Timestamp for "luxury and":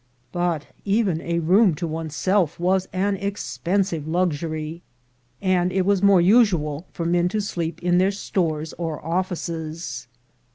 4.07-5.71